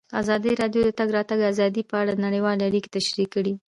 [0.21, 3.53] ازادي راډیو د د تګ راتګ ازادي په اړه نړیوالې اړیکې تشریح کړي.